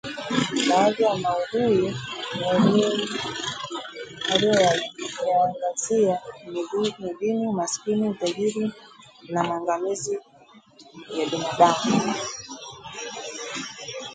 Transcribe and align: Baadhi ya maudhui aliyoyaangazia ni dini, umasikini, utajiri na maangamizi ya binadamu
Baadhi 0.69 1.03
ya 1.03 1.15
maudhui 1.15 1.95
aliyoyaangazia 4.33 6.21
ni 7.01 7.13
dini, 7.19 7.47
umasikini, 7.47 8.09
utajiri 8.09 8.71
na 9.29 9.43
maangamizi 9.43 10.19
ya 11.17 11.25
binadamu 11.29 12.13